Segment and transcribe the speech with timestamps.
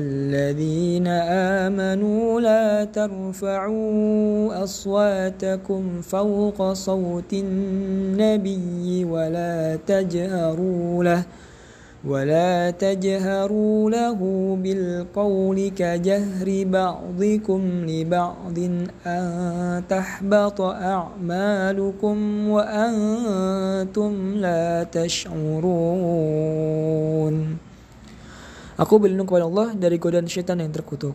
[0.00, 1.06] الذين
[1.66, 11.22] آمنوا لا ترفعوا أصواتكم فوق صوت النبي ولا تجهروا له
[12.04, 14.18] ولا تجهروا له
[14.62, 18.58] بالقول كجهر بعضكم لبعض
[19.06, 26.59] أن تحبط أعمالكم وأنتم لا تشعرون
[28.80, 31.12] Aku berlindung kepada Allah dari godaan syaitan yang terkutuk.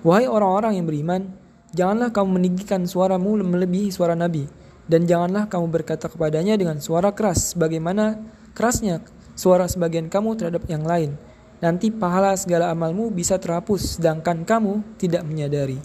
[0.00, 1.36] Wahai orang-orang yang beriman,
[1.76, 4.48] janganlah kamu meninggikan suaramu melebihi suara Nabi,
[4.88, 8.16] dan janganlah kamu berkata kepadanya dengan suara keras, bagaimana
[8.56, 9.04] kerasnya
[9.36, 11.20] suara sebagian kamu terhadap yang lain.
[11.60, 15.76] Nanti pahala segala amalmu bisa terhapus, sedangkan kamu tidak menyadari.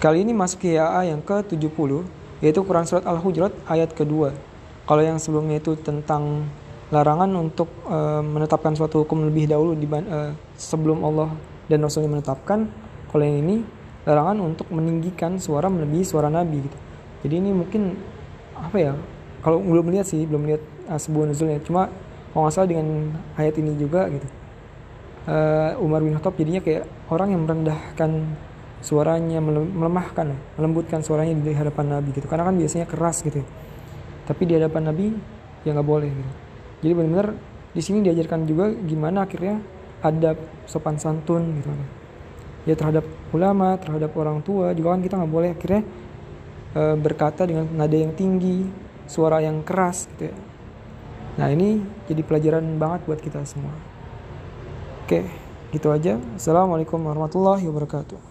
[0.00, 2.08] Kali ini masuk ke AA yang ke-70,
[2.40, 4.32] yaitu Quran Surat Al-Hujurat ayat kedua.
[4.88, 6.48] Kalau yang sebelumnya itu tentang
[6.90, 11.30] larangan untuk uh, menetapkan suatu hukum lebih dahulu di, uh, sebelum Allah
[11.70, 12.66] dan Rasulnya menetapkan.
[13.10, 13.62] Kalau yang ini
[14.06, 16.78] larangan untuk meninggikan suara melebihi suara Nabi gitu.
[17.26, 17.94] Jadi ini mungkin
[18.58, 18.92] apa ya?
[19.40, 21.62] Kalau belum lihat sih, belum lihat uh, sebuah nuzulnya.
[21.62, 21.86] Cuma
[22.34, 24.26] kalau nggak salah dengan ayat ini juga gitu.
[25.30, 28.10] Uh, Umar bin Khattab jadinya kayak orang yang merendahkan
[28.82, 32.26] suaranya, melemahkan, melembutkan suaranya di hadapan Nabi gitu.
[32.26, 33.46] Karena kan biasanya keras gitu.
[34.26, 35.14] Tapi di hadapan Nabi
[35.62, 36.49] ya nggak boleh gitu
[36.80, 37.36] jadi benar-benar
[37.70, 39.62] di sini diajarkan juga gimana akhirnya
[40.00, 41.68] ada sopan santun gitu.
[41.68, 41.80] Kan
[42.68, 45.82] ya terhadap ulama terhadap orang tua juga kan kita nggak boleh akhirnya
[46.76, 48.68] e, berkata dengan nada yang tinggi
[49.08, 50.36] suara yang keras gitu ya.
[51.40, 53.72] Nah ini jadi pelajaran banget buat kita semua.
[55.04, 55.24] Oke
[55.72, 56.20] gitu aja.
[56.36, 58.30] Assalamualaikum warahmatullahi wabarakatuh